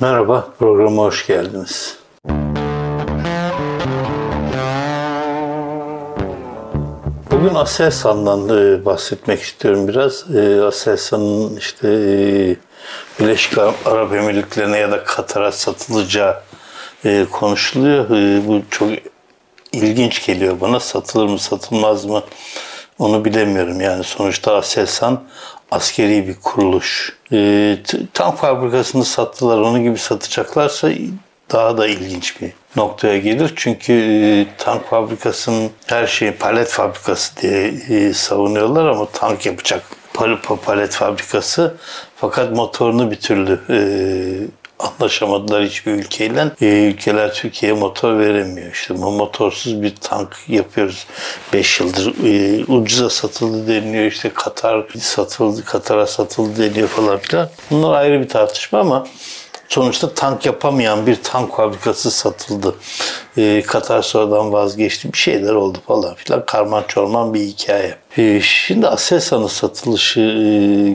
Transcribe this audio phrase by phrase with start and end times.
[0.00, 1.98] Merhaba, programa hoş geldiniz.
[7.30, 10.36] Bugün Aselsan'dan e, bahsetmek istiyorum biraz.
[10.36, 12.56] E, Aselsan'ın işte e,
[13.20, 16.36] Birleşik Arap Emirlikleri'ne ya da Katar'a satılacağı
[17.30, 18.08] konuşuluyor.
[18.46, 18.90] Bu çok
[19.72, 20.80] ilginç geliyor bana.
[20.80, 22.22] Satılır mı satılmaz mı
[22.98, 23.80] onu bilemiyorum.
[23.80, 25.22] Yani sonuçta Aselsan
[25.70, 27.16] askeri bir kuruluş.
[27.32, 27.76] E,
[28.14, 29.58] tank fabrikasını sattılar.
[29.60, 30.90] Onu gibi satacaklarsa
[31.52, 33.52] daha da ilginç bir noktaya gelir.
[33.56, 39.82] Çünkü e, tank fabrikasının her şeyi palet fabrikası diye e, savunuyorlar ama tank yapacak
[40.64, 41.76] palet fabrikası
[42.16, 43.78] fakat motorunu bir türlü e,
[44.78, 46.50] anlaşamadılar hiçbir ülkeyle.
[46.60, 48.72] E, ülkeler Türkiye'ye motor veremiyor.
[48.72, 51.06] İşte motorsuz bir tank yapıyoruz
[51.52, 52.14] 5 yıldır.
[52.24, 54.04] E, ucuza satıldı deniliyor.
[54.04, 57.48] İşte Katar satıldı, Katar'a satıldı deniyor falan filan.
[57.70, 59.06] Bunlar ayrı bir tartışma ama
[59.68, 62.74] sonuçta tank yapamayan bir tank fabrikası satıldı.
[63.36, 65.12] E, Katar sonradan vazgeçti.
[65.12, 66.46] Bir şeyler oldu falan filan.
[66.46, 67.94] Karman çorman bir hikaye.
[68.16, 70.52] E, şimdi Aselsan'ın satılışı e,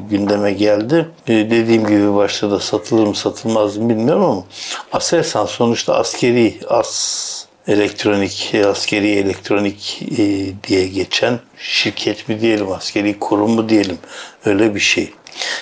[0.09, 1.09] gündeme geldi.
[1.27, 4.43] E, dediğim gibi başta da satılır mı satılmaz mı bilmiyorum ama
[4.91, 13.51] Aselsan sonuçta askeri as elektronik, askeri elektronik e, diye geçen şirket mi diyelim, askeri kurum
[13.51, 13.97] mu diyelim
[14.45, 15.13] öyle bir şey.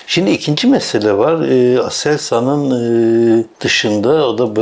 [0.06, 1.48] Şimdi ikinci mesele var.
[1.48, 4.56] E, Aselsan'ın e, dışında o da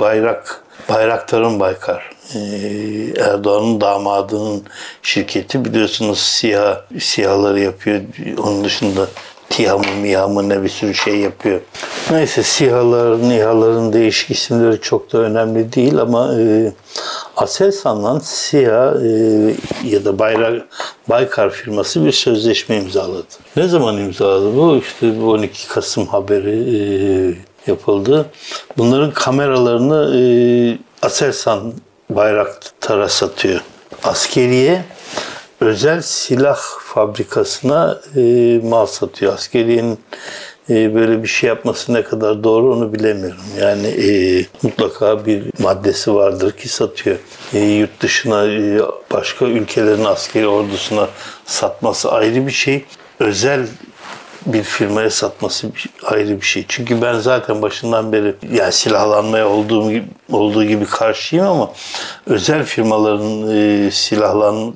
[0.00, 2.10] bayrak, Bayraktar'ın Baykar.
[2.34, 2.38] E,
[3.20, 4.62] Erdoğan'ın damadının
[5.02, 8.00] şirketi biliyorsunuz siyah siyahları yapıyor.
[8.38, 9.06] Onun dışında
[9.50, 11.60] TİHA mı MİHA mı ne bir sürü şey yapıyor.
[12.10, 16.72] Neyse SİHA'ların, İHA'ların değişik isimleri çok da önemli değil ama e,
[17.36, 19.08] Aselsan'la SİHA e,
[19.84, 20.62] ya da Bayrak,
[21.08, 23.26] Baykar firması bir sözleşme imzaladı.
[23.56, 24.76] Ne zaman imzaladı bu?
[24.76, 26.80] İşte 12 Kasım haberi e,
[27.70, 28.26] yapıldı.
[28.78, 30.22] Bunların kameralarını e,
[31.02, 31.72] Aselsan
[32.10, 33.60] Bayraktar'a satıyor.
[34.04, 34.84] Askeriye
[35.60, 38.20] özel silah fabrikasına e,
[38.62, 39.34] mal satıyor.
[39.34, 39.98] Askeriyenin
[40.70, 43.44] e, böyle bir şey yapması ne kadar doğru onu bilemiyorum.
[43.60, 47.16] Yani e, mutlaka bir maddesi vardır ki satıyor.
[47.54, 48.80] E, yurt dışına e,
[49.12, 51.08] başka ülkelerin askeri ordusuna
[51.46, 52.84] satması ayrı bir şey.
[53.20, 53.66] Özel
[54.46, 55.70] bir firmaya satması
[56.04, 56.64] ayrı bir şey.
[56.68, 59.92] Çünkü ben zaten başından beri yani silahlanmaya olduğum
[60.32, 61.72] olduğu gibi karşıyım ama
[62.26, 64.74] özel firmaların e, silahlan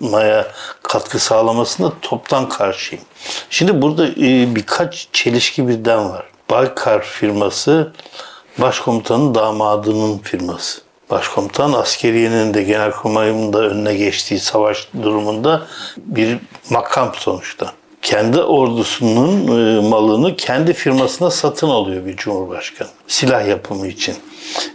[0.00, 0.52] maya
[0.82, 3.04] katkı sağlamasında toptan karşıyım.
[3.50, 6.24] Şimdi burada e, birkaç çelişki birden var.
[6.50, 7.92] Baykar firması
[8.58, 10.80] başkomutanın damadının firması.
[11.10, 15.66] Başkomutan askeriyenin de genelkurmayın da önüne geçtiği savaş durumunda
[15.96, 16.38] bir
[16.70, 17.72] makam sonuçta
[18.02, 22.88] kendi ordusunun e, malını kendi firmasına satın alıyor bir cumhurbaşkanı.
[23.06, 24.14] Silah yapımı için.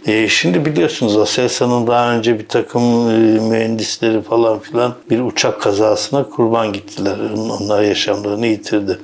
[0.06, 6.28] E, şimdi biliyorsunuz Aselsan'ın daha önce bir takım e, mühendisleri falan filan bir uçak kazasına
[6.28, 7.16] kurban gittiler.
[7.60, 8.98] Onlar yaşamlarını yitirdi.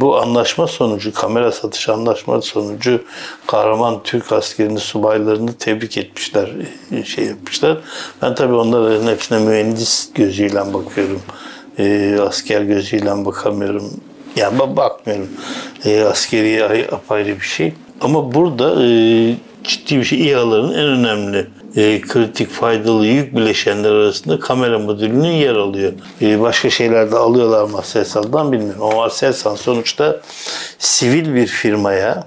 [0.00, 3.04] Bu anlaşma sonucu, kamera satış anlaşma sonucu
[3.46, 6.50] kahraman Türk askerini, subaylarını tebrik etmişler,
[7.04, 7.78] şey yapmışlar.
[8.22, 11.22] Ben tabii onların hepsine mühendis gözüyle bakıyorum
[11.78, 14.00] e, asker gözüyle bakamıyorum.
[14.36, 15.28] Yani bakmıyorum.
[15.84, 17.72] E, askeri apayrı bir şey.
[18.00, 18.88] Ama burada e,
[19.64, 25.54] ciddi bir şey İHA'ların en önemli e, kritik faydalı yük bileşenler arasında kamera modülünün yer
[25.54, 25.92] alıyor.
[26.22, 28.82] E, başka şeyler de alıyorlar mı Aselsan'dan bilmiyorum.
[28.82, 30.20] Ama Aselsan sonuçta
[30.78, 32.24] sivil bir firmaya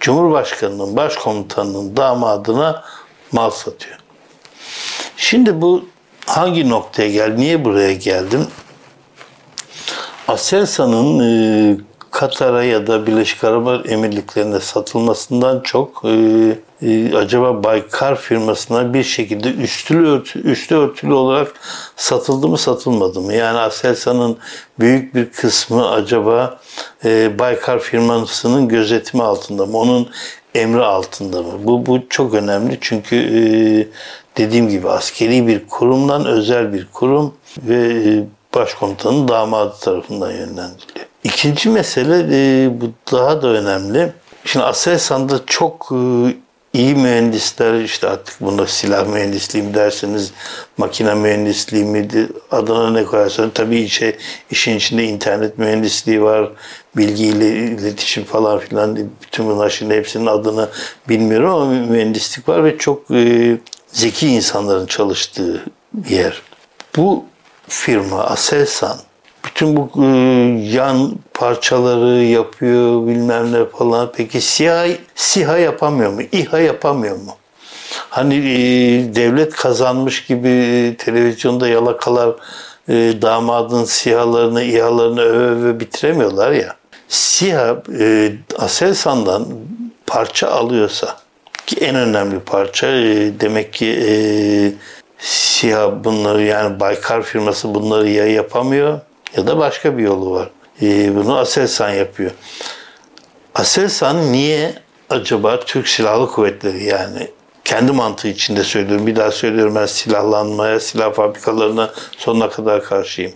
[0.00, 2.84] Cumhurbaşkanının, başkomutanının damadına
[3.32, 3.96] mal satıyor.
[5.16, 5.84] Şimdi bu
[6.26, 7.34] hangi noktaya gel?
[7.34, 8.46] Niye buraya geldim?
[10.28, 11.76] Aselsan'ın e,
[12.10, 16.10] Katar'a ya da Birleşik Arap Emirlikleri'ne satılmasından çok e,
[16.82, 21.52] e, acaba Baykar firmasına bir şekilde üstülü örtü, üstü örtülü olarak
[21.96, 23.34] satıldı mı satılmadı mı?
[23.34, 24.36] Yani Aselsan'ın
[24.80, 26.60] büyük bir kısmı acaba
[27.04, 29.78] e, Baykar firmasının gözetimi altında mı?
[29.78, 30.08] Onun
[30.54, 31.52] emri altında mı?
[31.64, 33.42] Bu, bu çok önemli çünkü e,
[34.36, 41.06] dediğim gibi askeri bir kurumdan özel bir kurum ve e, başkomutanın damadı tarafından yönlendiriliyor.
[41.24, 44.12] İkinci mesele e, bu daha da önemli.
[44.44, 46.34] Şimdi Aselsan'da çok e,
[46.72, 50.32] iyi mühendisler işte artık bunda silah mühendisliği mi derseniz
[50.76, 52.08] makine mühendisliği mi
[52.50, 54.16] adına ne koyarsanız tabii işe,
[54.50, 56.50] işin içinde internet mühendisliği var
[56.96, 60.68] bilgi ile iletişim falan filan bütün bunlar şimdi hepsinin adını
[61.08, 63.56] bilmiyorum ama mühendislik var ve çok e,
[63.92, 66.42] zeki insanların çalıştığı bir yer.
[66.96, 67.24] Bu
[67.68, 68.96] firma Aselsan
[69.44, 70.06] bütün bu e,
[70.76, 74.12] yan parçaları yapıyor bilmem ne falan.
[74.16, 76.22] Peki SİHA, SİHA yapamıyor mu?
[76.32, 77.36] İHA yapamıyor mu?
[78.10, 78.54] Hani e,
[79.14, 82.34] devlet kazanmış gibi televizyonda yalakalar
[82.88, 86.76] e, damadın sihalarını, İHA'larını öve öve bitiremiyorlar ya.
[87.08, 87.82] SİHA
[88.58, 89.46] Aselsan'dan
[90.06, 91.16] parça alıyorsa
[91.66, 92.86] ki en önemli parça
[93.40, 93.86] demek ki
[95.22, 99.00] SİHA bunları yani Baykar firması bunları ya yapamıyor
[99.36, 100.50] ya da başka bir yolu var.
[100.82, 102.30] E, bunu Aselsan yapıyor.
[103.54, 104.74] Aselsan niye
[105.10, 107.28] acaba Türk Silahlı Kuvvetleri yani
[107.64, 109.06] kendi mantığı içinde söylüyorum.
[109.06, 113.32] Bir daha söylüyorum ben silahlanmaya, silah fabrikalarına sonuna kadar karşıyım.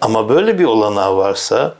[0.00, 1.74] Ama böyle bir olanağı varsa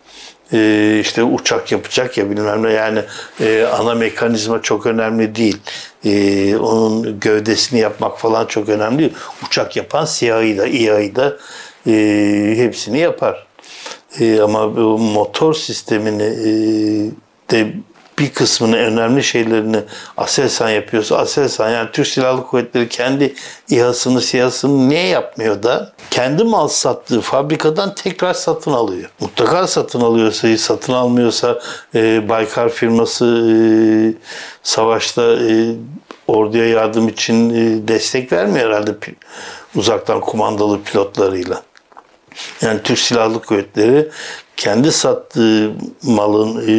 [0.53, 3.03] e, işte uçak yapacak ya bilmem ne yani
[3.41, 5.59] e, ana mekanizma çok önemli değil.
[6.05, 9.13] E, onun gövdesini yapmak falan çok önemli değil.
[9.47, 11.37] Uçak yapan SİHA'yı da İHA'yı da
[12.57, 13.47] hepsini yapar.
[14.43, 16.31] ama bu motor sistemini
[17.51, 17.73] de
[18.21, 19.81] bir kısmını önemli şeylerini
[20.17, 23.35] Aselsan yapıyorsa Aselsan yani Türk Silahlı Kuvvetleri kendi
[23.71, 29.11] İHA'sını SİHA'sını niye yapmıyor da kendi mal sattığı fabrikadan tekrar satın alıyor.
[29.21, 31.61] Mutlaka satın alıyorsa, satın almıyorsa
[31.95, 33.57] e, Baykar firması e,
[34.63, 35.75] savaşta e,
[36.29, 38.93] orduya yardım için e, destek vermiyor herhalde
[39.75, 41.63] uzaktan kumandalı pilotlarıyla.
[42.63, 44.09] Yani Türk Silahlı Kuvvetleri
[44.57, 45.73] kendi sattığı
[46.03, 46.75] malın e,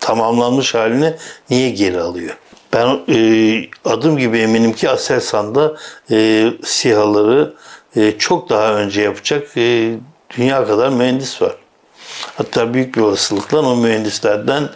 [0.00, 1.14] tamamlanmış halini
[1.50, 2.36] niye geri alıyor?
[2.72, 3.18] Ben e,
[3.84, 5.76] adım gibi eminim ki Aselsan'da
[6.10, 7.54] e, SİHA'ları
[7.96, 9.94] e, çok daha önce yapacak e,
[10.36, 11.56] dünya kadar mühendis var.
[12.36, 14.68] Hatta büyük bir olasılıkla o mühendislerden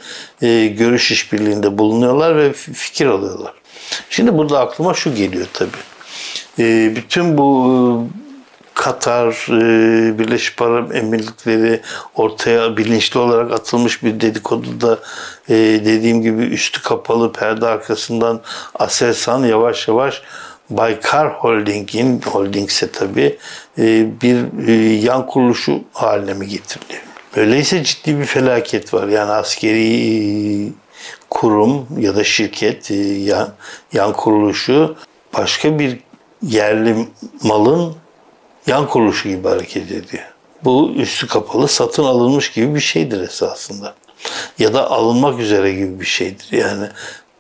[0.42, 3.52] e, görüş işbirliğinde bulunuyorlar ve fikir alıyorlar.
[4.10, 5.70] Şimdi burada aklıma şu geliyor tabii.
[6.58, 8.08] E, bütün bu
[8.74, 11.80] Katar, e, Birleşik Arap Emirlikleri
[12.14, 14.98] ortaya bilinçli olarak atılmış bir dedikodu da
[15.48, 15.54] e,
[15.84, 18.40] dediğim gibi üstü kapalı perde arkasından
[18.74, 20.22] Aselsan yavaş yavaş
[20.70, 23.38] Baykar Holding'in, Holdingse tabii
[23.78, 24.60] e, bir
[25.02, 27.02] yan kuruluşu haline mi getiriliyor?
[27.36, 29.08] Öyleyse ciddi bir felaket var.
[29.08, 30.72] Yani askeri
[31.30, 32.90] kurum ya da şirket
[33.26, 33.48] yan,
[33.92, 34.96] yan kuruluşu
[35.34, 35.98] başka bir
[36.42, 37.08] yerli
[37.42, 37.94] malın
[38.66, 40.24] yan kuruluşu gibi hareket ediyor.
[40.64, 43.94] Bu üstü kapalı satın alınmış gibi bir şeydir esasında.
[44.58, 46.48] Ya da alınmak üzere gibi bir şeydir.
[46.52, 46.88] Yani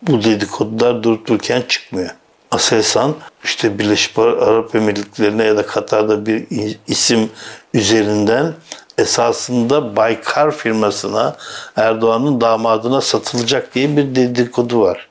[0.02, 2.10] bu dedikodular durup dururken çıkmıyor.
[2.50, 6.46] Aselsan işte Birleşik Arap Emirlikleri'ne ya da Katar'da bir
[6.86, 7.30] isim
[7.74, 8.54] üzerinden
[8.98, 11.36] esasında Baykar firmasına
[11.76, 15.08] Erdoğan'ın damadına satılacak diye bir dedikodu var.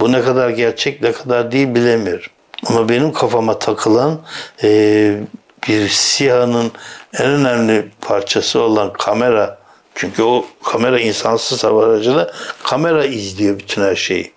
[0.00, 2.30] Bu ne kadar gerçek ne kadar değil bilemiyorum.
[2.66, 4.20] Ama benim kafama takılan
[4.62, 5.20] e,
[5.68, 6.72] bir SİHA'nın
[7.18, 9.58] en önemli parçası olan kamera.
[9.94, 12.32] Çünkü o kamera insansız hava aracıyla
[12.62, 14.32] kamera izliyor bütün her şeyi.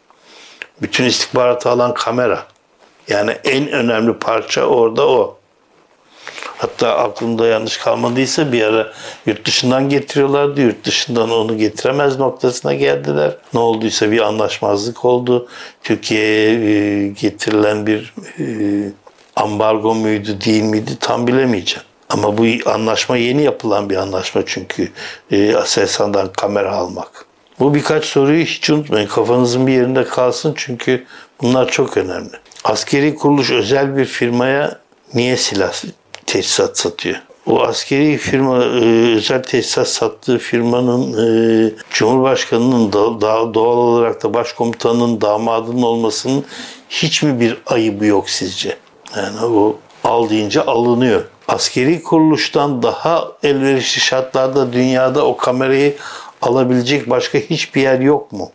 [0.82, 2.46] Bütün istihbaratı alan kamera.
[3.08, 5.41] Yani en önemli parça orada o.
[6.62, 8.94] Hatta aklımda yanlış kalmadıysa bir ara
[9.26, 10.62] yurt dışından getiriyorlardı.
[10.62, 13.36] Yurt dışından onu getiremez noktasına geldiler.
[13.54, 15.48] Ne olduysa bir anlaşmazlık oldu.
[15.84, 18.46] Türkiye'ye e, getirilen bir e,
[19.36, 21.84] ambargo muydu değil miydi tam bilemeyeceğim.
[22.10, 24.90] Ama bu anlaşma yeni yapılan bir anlaşma çünkü
[25.32, 27.26] e, Aselsan'dan kamera almak.
[27.60, 29.08] Bu birkaç soruyu hiç unutmayın.
[29.08, 31.06] Kafanızın bir yerinde kalsın çünkü
[31.42, 32.36] bunlar çok önemli.
[32.64, 34.80] Askeri kuruluş özel bir firmaya
[35.14, 35.74] niye silah
[36.32, 37.16] teçhizat satıyor.
[37.46, 45.22] O askeri firma e, özel teçhizat sattığı firmanın e, Cumhurbaşkanı'nın da, doğal olarak da başkomutanın
[45.22, 46.46] damadının olmasının
[46.90, 48.78] hiç mi bir ayıbı yok sizce?
[49.18, 51.22] Yani o al deyince alınıyor.
[51.48, 55.96] Askeri kuruluştan daha elverişli şartlarda dünyada o kamerayı
[56.42, 58.52] alabilecek başka hiçbir yer yok mu?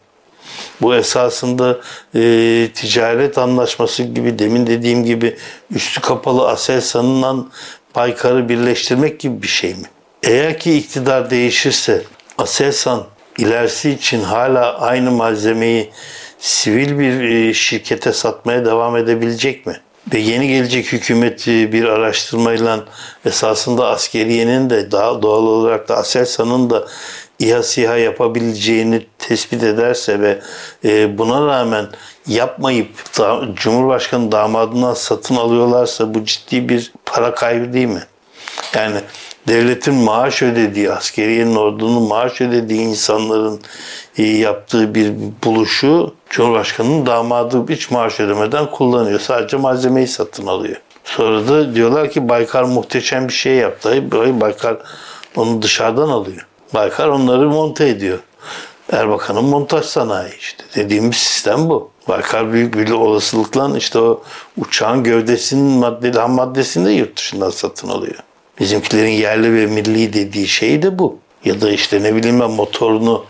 [0.83, 1.79] Bu esasında
[2.15, 5.37] e, ticaret anlaşması gibi demin dediğim gibi
[5.71, 7.37] üstü kapalı Aselsan'la
[7.97, 9.87] Baykar'ı birleştirmek gibi bir şey mi?
[10.23, 12.03] Eğer ki iktidar değişirse
[12.39, 13.07] Aselsan
[13.39, 15.91] ilerisi için hala aynı malzemeyi
[16.39, 19.81] sivil bir e, şirkete satmaya devam edebilecek mi?
[20.15, 22.85] Ve yeni gelecek hükümet e, bir araştırmayla
[23.25, 26.87] esasında askeriyenin de daha doğal olarak da Aselsan'ın da
[27.39, 30.39] İHA SİHA yapabileceğini tespit ederse ve
[30.85, 31.87] e, buna rağmen
[32.27, 38.03] yapmayıp da, Cumhurbaşkanı damadından satın alıyorlarsa bu ciddi bir para kaybı değil mi?
[38.75, 38.97] Yani
[39.49, 43.61] devletin maaş ödediği, askeriyenin ordunun maaş ödediği insanların
[44.19, 45.13] e, yaptığı bir
[45.45, 49.21] buluşu Cumhurbaşkanı'nın damadı hiç maaş ödemeden kullanıyor.
[49.21, 50.77] Sadece malzemeyi satın alıyor.
[51.05, 54.13] Sonra da diyorlar ki Baykar muhteşem bir şey yaptı.
[54.41, 54.77] Baykar
[55.37, 56.47] onu dışarıdan alıyor.
[56.75, 58.19] Baykar onları monte ediyor.
[58.93, 60.65] Erbakan'ın montaj sanayi işte.
[60.75, 61.91] Dediğimiz sistem bu.
[62.09, 64.23] Baykar büyük bir olasılıkla işte o
[64.59, 68.19] uçağın gövdesinin maddeli ham maddesini de yurt dışından satın alıyor.
[68.61, 71.19] Bizimkilerin yerli ve milli dediği şey de bu.
[71.45, 73.25] Ya da işte ne bileyim ben motorunu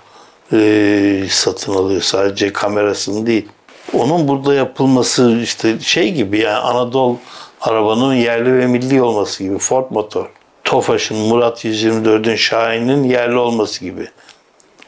[0.52, 3.48] e, satın alıyor sadece kamerasını değil.
[3.92, 7.18] Onun burada yapılması işte şey gibi yani Anadolu
[7.60, 10.26] arabanın yerli ve milli olması gibi Ford motor.
[10.66, 14.08] Tofaş'ın Murat 124'ün Şahin'in yerli olması gibi.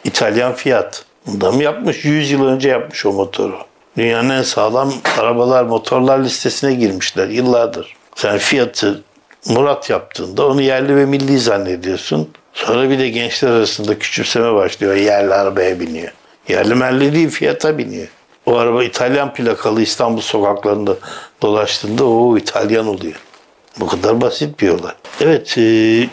[0.04, 1.04] İtalyan Fiat.
[1.26, 2.04] Mı yapmış?
[2.04, 3.56] 100 yıl önce yapmış o motoru.
[3.97, 7.97] Dünyanın en sağlam arabalar, motorlar listesine girmişler yıllardır.
[8.14, 9.02] Sen Fiat'ı
[9.49, 12.30] Murat yaptığında onu yerli ve milli zannediyorsun.
[12.52, 14.94] Sonra bir de gençler arasında küçümseme başlıyor.
[14.94, 16.12] Yerli arabaya biniyor.
[16.49, 18.08] Yerli melli değil Fiat'a biniyor.
[18.47, 20.97] O araba İtalyan plakalı İstanbul sokaklarında
[21.42, 23.27] dolaştığında o İtalyan oluyor.
[23.80, 24.92] Bu kadar basit bir olay.
[25.20, 26.08] Evet, e,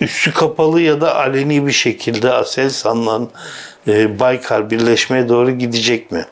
[0.00, 3.20] üstü kapalı ya da aleni bir şekilde Aselsan'la
[3.88, 6.24] e, Baykar birleşmeye doğru gidecek mi?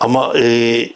[0.00, 0.88] Ama e,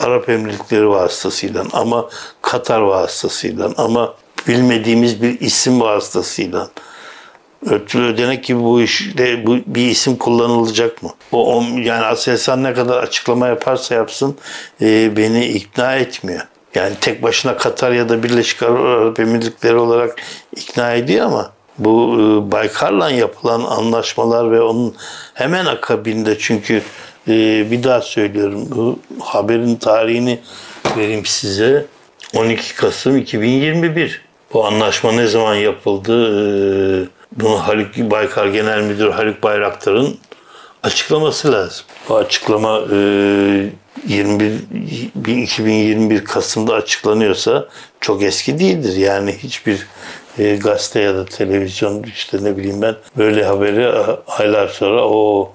[0.00, 2.08] Arap Emirlikleri vasıtasıyla ama
[2.42, 4.14] Katar vasıtasıyla ama
[4.48, 6.68] bilmediğimiz bir isim vasıtasıyla
[7.66, 11.10] örtülü ödenek gibi bu işte bu bir isim kullanılacak mı?
[11.32, 14.36] O, yani Aselsan ne kadar açıklama yaparsa yapsın
[14.80, 16.42] e, beni ikna etmiyor.
[16.74, 20.16] Yani tek başına Katar ya da Birleşik Arap Emirlikleri olarak
[20.56, 24.94] ikna ediyor ama bu e, Baykar'la yapılan anlaşmalar ve onun
[25.34, 26.82] hemen akabinde çünkü
[27.28, 30.40] e, bir daha söylüyorum bu haberin tarihini
[30.96, 31.86] vereyim size.
[32.34, 36.12] 12 Kasım 2021 bu anlaşma ne zaman yapıldı?
[37.02, 40.18] E, bunu Haluk Baykar Genel Müdür Haluk Bayraktar'ın
[40.84, 41.86] açıklaması lazım.
[42.08, 42.96] Bu açıklama e,
[44.08, 44.52] 21
[45.42, 47.68] 2021 Kasım'da açıklanıyorsa
[48.00, 48.96] çok eski değildir.
[48.96, 49.86] Yani hiçbir
[50.38, 53.88] e, gazete ya da televizyon işte ne bileyim ben böyle haberi
[54.26, 55.52] aylar sonra o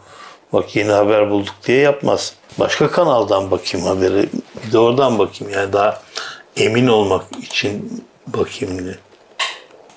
[0.54, 2.34] bak yeni haber bulduk diye yapmaz.
[2.60, 4.30] Başka kanaldan bakayım haberi.
[4.68, 6.02] Bir de oradan bakayım yani daha
[6.58, 8.96] emin olmak için bakayım diye.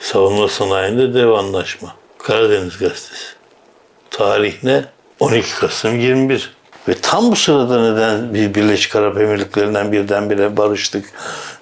[0.01, 1.95] Savunma sanayinde dev anlaşma.
[2.19, 3.27] Karadeniz Gazetesi.
[4.11, 4.85] Tarih ne?
[5.23, 6.55] 12 Kasım 21.
[6.89, 11.13] Ve tam bu sırada neden bir Birleşik Arap Emirlikleri'nden birdenbire barıştık?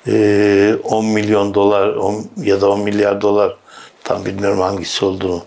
[0.07, 3.57] Ee, 10 milyon dolar 10, ya da 10 milyar dolar
[4.05, 5.43] tam bilmiyorum hangisi olduğunu.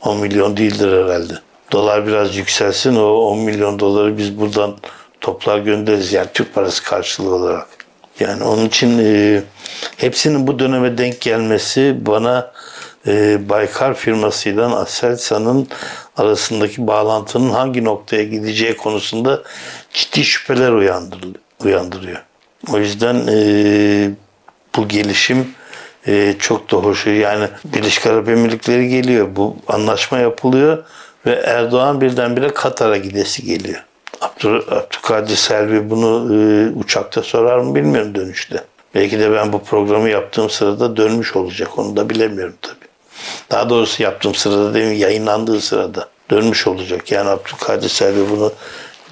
[0.00, 1.32] 10 milyon değildir herhalde.
[1.72, 4.76] Dolar biraz yükselsin o 10 milyon doları biz buradan
[5.20, 6.12] toplar göndeririz.
[6.12, 7.66] Yani Türk parası karşılığı olarak.
[8.20, 9.42] Yani onun için e,
[9.96, 12.52] hepsinin bu döneme denk gelmesi bana
[13.08, 15.68] e, Baykar firmasıyla Aselsan'ın
[16.16, 19.42] arasındaki bağlantının hangi noktaya gideceği konusunda
[19.92, 20.72] ciddi şüpheler
[21.64, 22.22] uyandırıyor.
[22.72, 24.10] O yüzden e,
[24.76, 25.54] bu gelişim
[26.06, 27.06] e, çok da hoş.
[27.06, 29.28] Yani Birleşik Arap Emirlikleri geliyor.
[29.36, 30.84] Bu anlaşma yapılıyor
[31.26, 33.84] ve Erdoğan birdenbire Katar'a gidesi geliyor.
[34.20, 38.64] Abdur, Abdülkadir Selvi bunu e, uçakta sorar mı bilmiyorum dönüşte.
[38.94, 41.78] Belki de ben bu programı yaptığım sırada dönmüş olacak.
[41.78, 42.87] Onu da bilemiyorum tabii.
[43.50, 45.00] Daha doğrusu yaptığım sırada değil?
[45.00, 47.12] Yayınlandığı sırada dönmüş olacak.
[47.12, 48.52] Yani Abdülkadir Selvi bunu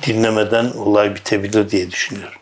[0.07, 2.39] dinlemeden olay bitebilir diye düşünüyorum.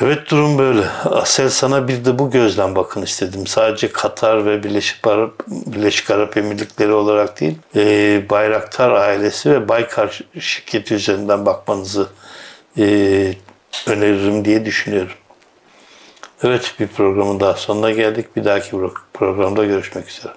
[0.00, 0.88] Evet durum böyle.
[1.04, 3.46] Asel sana bir de bu gözden bakın istedim.
[3.46, 10.20] Sadece Katar ve Birleşik Arap, Birleşik Arap Emirlikleri olarak değil, e, Bayraktar ailesi ve Baykar
[10.40, 12.08] şirketi üzerinden bakmanızı
[12.78, 12.84] e,
[13.86, 15.16] öneririm diye düşünüyorum.
[16.42, 18.36] Evet bir programın daha sonuna geldik.
[18.36, 18.70] Bir dahaki
[19.14, 20.32] programda görüşmek üzere.